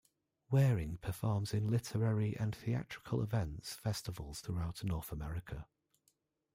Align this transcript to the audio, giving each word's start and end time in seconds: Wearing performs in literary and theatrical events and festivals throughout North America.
Wearing 0.49 0.97
performs 0.97 1.53
in 1.53 1.69
literary 1.69 2.35
and 2.35 2.55
theatrical 2.55 3.21
events 3.21 3.73
and 3.73 3.81
festivals 3.83 4.41
throughout 4.41 4.83
North 4.83 5.11
America. 5.11 5.67